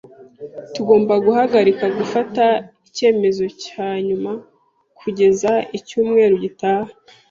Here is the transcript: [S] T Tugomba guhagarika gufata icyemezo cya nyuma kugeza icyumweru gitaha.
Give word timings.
[S] 0.03 0.03
T 0.65 0.71
Tugomba 0.73 1.13
guhagarika 1.25 1.85
gufata 1.97 2.45
icyemezo 2.87 3.45
cya 3.63 3.89
nyuma 4.07 4.31
kugeza 4.99 5.51
icyumweru 5.77 6.35
gitaha. 6.43 6.91